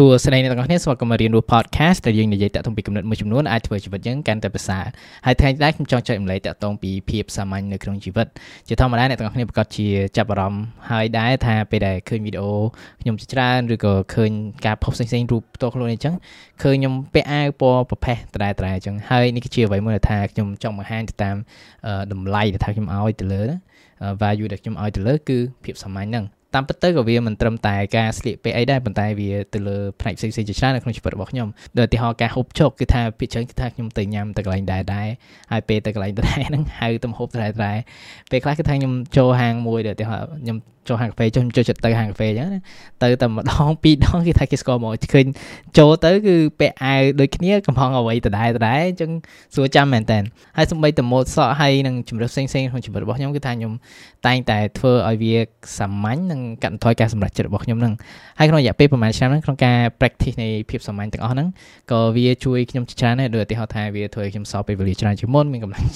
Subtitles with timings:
[0.00, 4.84] សួស្តីអ្នកទាំងអស់គ្នាស្វាគមន៍មករៀនរស់ podcast ដែលយើងនិយាយតាក់ទងពីគំនិតមួយចំនួនអាចធ្វើជីវិតយើងកាន់តែប្រសើរ
[5.26, 8.26] ហើយថ្ងៃនេះខ្ញុំចង់ចែករំលែកតាក់ទងពីភាពសាមញ្ញនៅក្នុងជីវិត
[8.68, 9.86] ជាធម្មតាអ្នកទាំងអស់គ្នាប្រកាសជា
[10.16, 12.52] ចាប់អារម្មណ៍ហើយដែរថាពេលដែលឃើញវីដេអូ
[13.02, 14.30] ខ្ញុំជាច្រើនឬក៏ឃើញ
[14.66, 16.14] ការផុសផ្សេងៗរូបផ្ទាល់ខ្លួនអីចឹង
[16.62, 21.36] ឃើញខ្ញុំពាក់អាវពណ៌ប្រផេះដដែលៗអញ្ចឹងហើយនេះគឺជាអ្វីមួយដែលថាខ្ញុំចង់បង្ហាញទៅតាម
[22.12, 23.56] តម្លៃដែលថាខ្ញុំឲ្យទៅលើណា
[24.22, 31.48] value ដែលខ្ញុំឲ្យទៅលើគឺភាពសាមញ្ញហ្នឹង តាមពិតទៅក៏វាមិនត្រឹមតែការស្លៀកពាក់អីដែរប៉ុន្តែវាទៅលើផ្នែកផ្សេងៗជាច្រើននៅក្នុងជីវិតរបស់ខ្ញុំ
[31.78, 35.08] ដូចឧទាហរណ៍ការហូបចុកគឺថាភាគច្រើនគឺថាខ្ញុំទៅញ៉ាំទៅកន្លែងដែរដែរ
[35.52, 37.78] ហើយពេលទៅកន្លែងដែរហ្នឹងហៅទៅហូបដែរដែរ
[38.30, 40.56] ពេលខ្លះគឺថាខ្ញុំចូលហាងមួយដែលឧទាហរណ៍ខ្ញុំ
[40.88, 42.60] ចូលហាងកាហ្វេចុះចូលចិត្តទៅហាងកាហ្វេអញ្ចឹងណា
[43.02, 45.26] ទៅតែម្ដងពីរដងគេថាគេស្គាល់មកឃើញ
[45.78, 49.10] ចូលទៅគឺពាក់អាវដូចគ្នាកំហងអ្វីដដែលដដែលអញ្ចឹង
[49.54, 50.18] សួរចាំមែនតើ
[50.56, 53.72] ហើយសំបីតម៉ូតសក់ហើយនឹងជំរឿផ្សេងផ្សេងក្នុងជីវិតរបស់ខ្ញុំគឺថាខ្ញុំ
[54.26, 55.34] តែងតែធ្វើឲ្យវា
[55.78, 57.92] សាមញ្ញនិងកាត់បន្ថយការសម្រេចចិត្តរបស់ខ្ញុំនឹង
[58.38, 61.48] ហើយក្នុងរយៈពេលប្រហែលឆ្នាំហ្នឹងក្នុងការ practice នៃភាពសាមញ្ញទាំងអស់ហ្នឹង
[61.90, 65.86] ក៏វាជួយខ្ញុំច្រើនដែរដូចឧទាហរណ៍ថាវាធ្វើឲ្យខ្ញុំសល់ពេលវេលាច្រើនជាងមុនមានកម្លាំង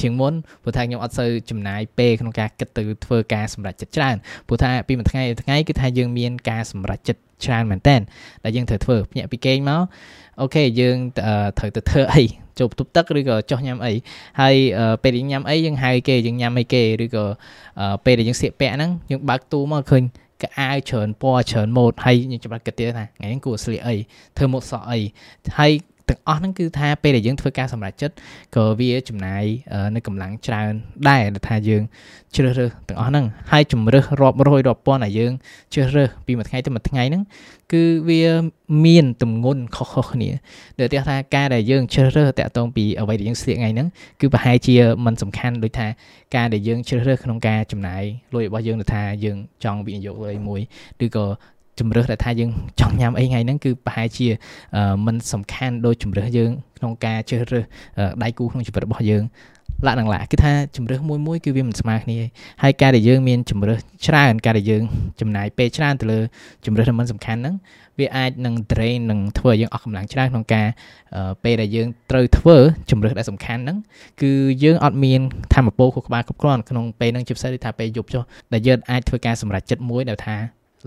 [0.00, 7.96] ជាងមុនព្រោះថាខ្ញុំអត់សូវចំណាយពេលក្នុងការគិតទៅធ្វើការសម្រេចចិត្តច្រើនព្រោះថាពីមួយថ្ងៃទៅថ្ងៃគឺថាយើងមានការសម្រេចចិត្តច្រើនមែនតើ
[8.44, 9.82] ដែលយើងត្រូវធ្វើភ្ញាក់ពីគេងមក
[10.40, 10.96] អូខេយើង
[11.58, 12.24] ត្រូវទៅធ្វើអី
[12.58, 13.92] ចូលបន្ទប់ទឹកឬក៏ចុះញ៉ាំអី
[14.40, 14.54] ហើយ
[15.02, 17.24] ពេលយើងញ៉ាំអីយើងហៅគេយើងញ៉ាំអីគេឬក៏
[18.04, 20.02] ពេលដែលយើងស្លៀកពាក់ហ្នឹងយើងបើកទូមកឃើញ
[20.42, 23.96] កៅអាវច្រើនពណ៌ច្រើនម៉ូតហើយយើងច្បាស់គិតទៀតថាថ្ងៃនេះគួរស្លៀកអី
[24.36, 24.98] ធ្វើម៉ូតសក់អី
[25.58, 25.72] ហើយ
[26.10, 28.14] ទាំងអស់ហ្នឹងគឺថាពេលដែលយើងធ្វើការសម្រេចចិត្ត
[28.56, 29.44] ក៏វាចំណាយ
[29.94, 30.72] នៅកម្លាំងច្រើន
[31.08, 31.82] ដែរដែលថាយើង
[32.36, 35.32] ជ្រើសរើសទាំងអស់ហ្នឹងហើយជំរើសរាប់រយរាប់ពាន់ដែលយើង
[35.74, 37.22] ជ្រើសរើសពីមួយថ្ងៃទៅមួយថ្ងៃហ្នឹង
[37.72, 38.22] គឺវា
[38.84, 40.30] មានទំងន់ខុសៗគ្នា
[40.80, 43.88] ដូចថាការដែលយើងជ្រើសរើសតាក់ទងពីអ្វីដែលយើងស្លៀកថ្ងៃហ្នឹង
[44.20, 45.86] គឺប្រហែលជាមិនសំខាន់ដូចថា
[46.36, 48.02] ការដែលយើងជ្រើសរើសក្នុងការចំណាយ
[48.34, 50.60] លុយរបស់យើងទៅថាយើងចង់វិនិយោគលើមួយ
[51.04, 51.26] ឬក៏
[51.80, 52.50] ជំរើសដែលថាយើង
[52.80, 54.28] ចង់ញ៉ាំអីថ្ងៃហ្នឹងគឺប្រហែលជា
[55.06, 57.64] มันសំខាន់ដោយជំរើសយើងក្នុងការជ្រើសរើស
[58.22, 59.24] ដៃគូក្នុងជីវិតរបស់យើង
[59.86, 62.18] ឡាក់នឹងឡាក់គឺថាជំរើសមួយមួយគឺវាមិនស្មើគ្នា
[62.62, 64.82] ហើយការដែលយើងមានជំរើសច្រើនការដែលយើង
[65.20, 66.20] ចំណាយពេលច្រើនទៅលើ
[66.66, 67.54] ជំរើសដែលមិនសំខាន់ហ្នឹង
[67.98, 70.66] វាអាចនឹង drain នឹងធ្វើឲ្យយើងអស់កម្លាំងច្រើនក្នុងការ
[71.44, 72.56] ពេលដែលយើងត្រូវធ្វើ
[72.90, 73.78] ជំរើសដែលសំខាន់ហ្នឹង
[74.22, 74.32] គឺ
[74.64, 75.20] យើងអត់មាន
[75.54, 78.22] ធម៌ពលខួរក្បាលគ្រប់គ្រាន់ក្នុងពេលហ្នឹងជាពិសេសដូចថាពេលយប់ចុះ
[78.52, 80.36] ដែលយើងអាចធ្វើការសម្រេចចិត្តមួយដែលថា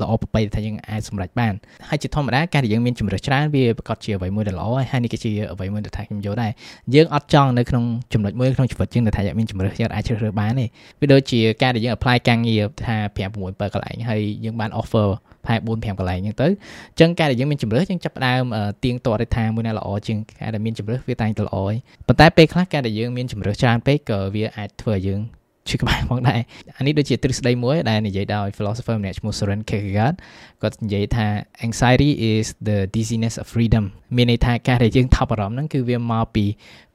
[0.01, 1.53] ល្អប្របីថាយើងអាចសម្រេចបាន
[1.89, 6.51] ហើយជាធម្មតាការដែលយើងមានជំរើសច្រើនវាប្រកាសជាអ្វីមួយដែលល្អហើយនេះគឺជាអ្វីមួយដែលថាខ្ញុំយល់ដែរ
[6.95, 10.65] យើងអត់ចង់នៅក្នុងចំណុចមួយក្នុងជីវិតយើងដែលថាយើងមានជំរើសយើងអាចជ្រើសរើសបានទេ
[11.01, 15.07] វាដូចជាការដែលយើង apply ការងារថា5 6 7កន្លែងហើយយើងបាន offer
[15.45, 18.43] ផែ4 5កន្លែងហ្នឹងទៅអញ្ចឹងការដែលយើងមានជំរើសយើងចាប់ផ្ដើម
[18.83, 21.75] ទៀងទាត់ទៅថាមួយណាល្អជាងការដែលមានជំរើសវាតែងតែល្អហើយ
[22.07, 25.21] ប៉ុន្តែពេលខ្លះការដែលយើងមានជំរើសច្រើនពេកក៏វាអាចធ្វើឲ្យយើង
[25.69, 26.39] ឈឺក្បាលផងដែរ
[26.77, 30.15] អានេះដូចជាទ្រឹស្ដីមួយដែលនិយាយដោយ philosopher ម្នាក់ឈ្មោះ Soren Kierkegaard
[30.61, 31.27] គាត់និយាយថា
[31.67, 33.85] anxiety is the dizziness of freedom
[34.15, 36.45] មានន័យថាការដែលយើងថប់អារម្មណ៍ហ្នឹងគឺវាមកពី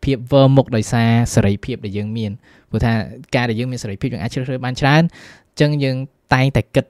[0.05, 2.31] ភាពវើមុខដោយសារសេរីភាពដែលយើងមាន
[2.71, 2.93] ព្រោះថា
[3.37, 5.97] ការដែលយើងមានសេរីភាពយើងអាចជ្រើសរើសបានច្រើនអញ្ចឹងយើង
[6.35, 6.87] តែងតែគិត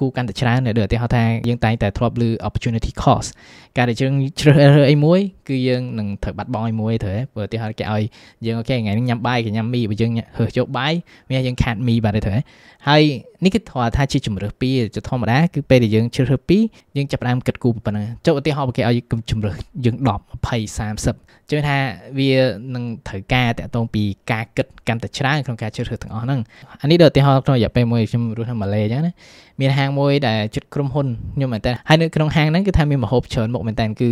[0.00, 3.28] គូកាន់តែច្រើនដូចឧទាហរណ៍ថាយើងតែងតែធ្លាប់ឮ opportunity cost
[3.76, 8.02] ការដែលយើងជ្រើសរើសអីមួយគឺយើងនឹងត្រូវបាត់បង់អីមួយត្រូវព្រោះឧទាហរណ៍គេឲ្យ
[8.46, 10.92] យើងអូខេថ្ងៃនេះញ៉ាំបាយគេញ៉ាំមីបើយើងរើសយកបាយ
[11.28, 12.40] វាយើងខាតមីបាទត្រូវ
[12.88, 13.02] ហើយ
[13.44, 16.62] នេះគឺថាថាជាជំរើសពីរជាធម្មតាគឺពេលដែលយើងជ្រើសរើសពីរ
[16.96, 18.96] យើងចាប់ផ្ដើមគិតគូប៉ុណ្ណឹងចុះឧទាហរណ៍បើគេឲ្យ
[19.30, 21.76] ជំរើសយើង10 20 30ជឿថា
[22.18, 22.30] វា
[22.74, 26.40] នឹងត្រូវការតាក់ទងពីការគិតកាន់តែច្រើនក្នុងការជ្រើសរើសទាំងអស់ហ្នឹង
[26.82, 29.12] អានេះដូចឧទាហរណ៍ក្នុងរយៈពេលមួយខ្ញុំរស់នៅម៉ាឡេអញ្ចឹងណា
[29.60, 34.08] មានហាងមួយដែលជិតក្រុមហ៊ុនខ្ញុំមែនតើហើយនៅក្នុងហាងហ្នឹងគឺថាមានម្ហូបច្រើនមុខមែនតើគឺ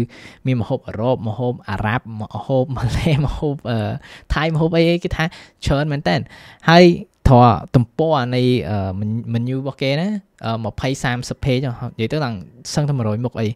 [0.46, 3.54] មានម្ហូបអឺរ៉ុបម្ហូបអារ៉ាប់ម្ហូបម៉ាឡេម្ហូប
[4.34, 5.24] ថៃម្ហូបអីគេថា
[5.66, 6.14] ច្រើនមែនតើ
[6.68, 6.84] ហើយ
[7.32, 8.42] ធរទំព័រនៃ
[9.32, 10.08] menu របស់គេណា
[10.42, 11.70] 20 30 page និ
[12.00, 12.34] យាយទៅឡើង
[12.74, 13.46] សឹងតែ100មុខអី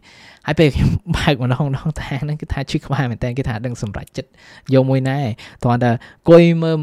[0.47, 4.29] ហើយពេលខ្ញុំបើកម្ដងម្ដងតាហ្នឹងគឺថាឈឺក្បាលមែនតើគេថាដឹងសម្រាប់ចិត្ត
[4.73, 5.19] យកមួយណែ
[5.63, 5.91] គ្រាន់តែ
[6.29, 6.77] គួយមើល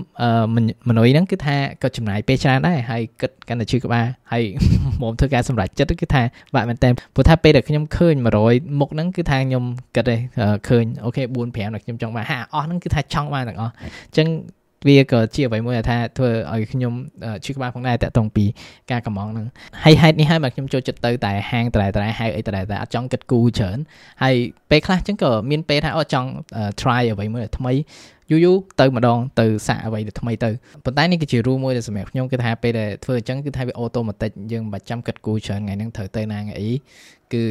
[0.88, 4.42] មនុស្សហ្នឹងគឺថាក៏ចំណាយពេលច្រើនដែរហើយគិតកាន់តែឈឺក្បាលហើយ
[5.00, 6.22] មុំធ្វើការសម្រាប់ចិត្តគឺថា
[6.54, 8.14] បាក់មែនតើព្រោះថាពេលដែលខ្ញុំឃើញ
[8.46, 9.64] 100មុខហ្នឹងគឺថាខ្ញុំ
[9.94, 10.16] គិតទេ
[10.68, 14.28] ឃើញអូខេ4 5ដែលខ្ញុំចង់បានហាអស់ហ្នឹងគឺថាចង់បានទាំងអស់អញ្ចឹង
[14.86, 16.92] វាក៏ជាអ្វីមួយថាធ្វើឲ្យខ្ញុំ
[17.44, 18.44] ឈឺក្បាលផងដែរតាក់ទងពី
[18.90, 19.46] ការកំងហ្នឹង
[19.84, 23.78] ហើយហេតុនេះហើយបាទខ្ញុំចូលចិត្តទៅតែហាងតែតែហៅអីតែតែអត់ចង់គិតគូរច្រើន
[24.22, 24.34] ហើយ
[24.70, 26.28] ពេលខ្លះចឹងក៏មានពេលថាអត់ចង់
[26.80, 27.72] try អ្វីមួយថ្មី
[28.30, 30.50] យូរយូរទៅម្ដងទៅសាកអ្វីដែលថ្មីទៅ
[30.84, 36.70] ប៉ុន្តែនេះគឺជារូមួយដែលសម្រាប់ខ្ញុំគឺថាពេលដែលធ្វើអញ្ចឹងគឺថាវាអូតូម៉ាទិកយើងមិនបាច់ចាំគិតគូរច្រើនថ្ងៃហ្នឹងត្រូវទៅណាថ្ងៃអី
[37.32, 37.44] គឺ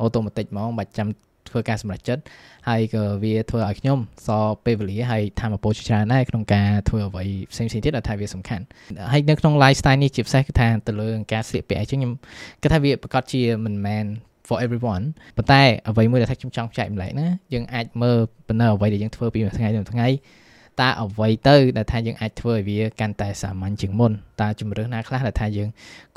[0.00, 1.08] អូតូម៉ាទិកហ្មងបាច់ចាំ
[1.54, 2.22] ធ្វើការសម្រេចចិត្ត
[2.68, 4.28] ហើយក៏វាធ្វើឲ្យខ្ញុំស
[4.64, 8.64] ពេលវេលាហើយធម៌ពលច្រើនដែរក្នុងការធ្វើអ្វីផ្សេងៗទៀតដែលថាវាសំខាន់
[9.12, 12.12] ហើយនៅក្នុង lifestyle នេះជាពិសេសគឺថាទៅលើការស្លៀកពាក់អញ្ចឹងខ្ញុំ
[12.62, 14.04] គិតថាវាប្រកាសជាមិនមែន
[14.48, 15.04] for everyone
[15.36, 18.18] ប៉ុន្តែអ្វីមួយដែលថាខ្ញុំចង់ចែកម្លែកណាយើងអាចមើល
[18.48, 20.08] ប៉ុណ្ណឹងអ្វីដែលយើងធ្វើពីមួយថ្ងៃទៅមួយថ្ងៃ
[20.80, 25.68] តើអ្វីទៅដែលថាយើងអាចធ្វើឲ្យវាកាន់តែសាមញ្ញជាងមុនតើជំរឿនណាខ្លះដែលថាយើង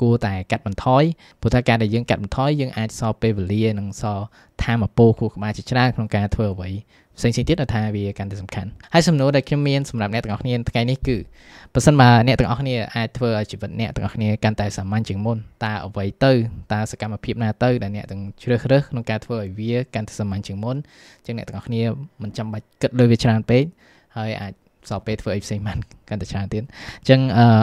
[0.02, 1.04] គួរតែកាត់បន្ថយ
[1.42, 4.26] ព្រោះថាការដែលយើងកាត់បន្ថយយើងអាចសល់ពេលវេលានិងសល់
[4.64, 6.70] ធម៌ពលខួរក្បាលជាច្រើនក្នុងការធ្វើអ្វី
[7.18, 11.18] ផ្សេងៗទៀតថាវាកាន់តែសំខាន់ហើយសំណួរដែលខ្ញុំមានសម្រាប់អ្នកទាំងអស់គ្នាថ្ងៃនេះគឺ
[11.74, 16.32] បើសិនបើអ្នកទាំងអស់គ្នាអាចធ្វើឲ្យជីវិតអ្នកទាំងអស់គ្នាកាន់តែសាមញ្ញជាងមុនតើអ្វីទៅ
[16.74, 20.76] តើសកម្មភាពណាទៅដែលអ្នកទាំងជ្រើសរើសក្នុងការធ្វើឲ្យវាកាន់តែសាមញ្ញជាងមុន
[21.26, 21.84] ចឹងអ្នកទាំងអស់គ្នា
[22.22, 23.64] មិនចាំបាច់គិតលើវាច្រើនពេក
[24.18, 24.54] ហើយអាច
[24.90, 25.78] សល់ពេលធ្វើអីផ្សេងបាន
[26.10, 27.20] កាន់តែច្រើនទៀតអញ្ចឹង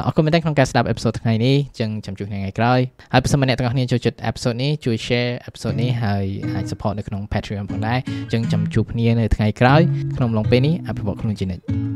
[0.06, 2.80] អរគុណមែនទែនក្នុងការស្ដាប់អេពីសូតថ្ងៃនេះអញ្ចឹងចាំជួបថ្ងៃក្រោយ
[3.12, 6.24] ហើយបើសិនមកអ្នកទាំងអស់គ្នាចូលចិត្តអេពីសូតនេះជួយ share អេពីសូតនេះហើយ
[6.54, 9.80] អាច support នៅក្នុង Patreon ផងដែរអញ្ចឹងចាំជួបគ្នានៅថ្ងៃក្រោយ
[10.16, 11.93] ក្នុងឡងពេលនេះអភិវឌ្ឍខ្លួនជានិច្ច